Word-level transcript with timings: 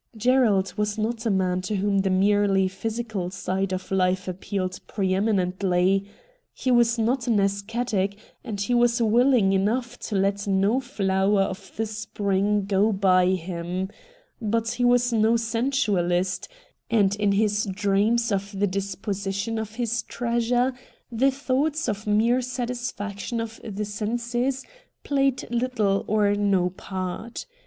Gerald 0.17 0.73
was 0.77 0.97
not 0.97 1.27
a 1.27 1.29
man 1.29 1.61
to 1.61 1.75
whom 1.75 1.99
the 1.99 2.09
merely 2.09 2.67
physical 2.67 3.29
side 3.29 3.71
of 3.71 3.91
life 3.91 4.27
appealed 4.27 4.79
pre 4.87 5.13
eminently 5.13 6.07
He 6.55 6.71
was 6.71 6.97
not 6.97 7.27
an 7.27 7.39
ascetic, 7.39 8.17
and 8.43 8.59
he 8.59 8.73
was 8.73 8.99
willing 8.99 9.53
enough 9.53 9.99
to' 9.99 10.15
let 10.15 10.47
no 10.47 10.79
flower 10.79 11.41
of 11.43 11.73
the 11.77 11.85
spring 11.85 12.65
go 12.65 12.91
by 12.91 13.27
him'; 13.27 13.89
but 14.41 14.69
he 14.71 14.83
was 14.83 15.13
no 15.13 15.37
sensualist, 15.37 16.47
and 16.89 17.15
in 17.17 17.33
his 17.33 17.65
dreams 17.67 18.31
of 18.31 18.57
the 18.59 18.65
disposition 18.65 19.59
of 19.59 19.75
his 19.75 20.01
treasure 20.01 20.73
the 21.11 21.29
thoughts 21.29 21.87
of 21.87 22.07
mere 22.07 22.41
satisfaction 22.41 23.39
of 23.39 23.61
the 23.63 23.85
senses 23.85 24.65
played 25.03 25.47
little 25.51 26.03
or 26.07 26.33
no 26.33 26.71
part. 26.71 27.45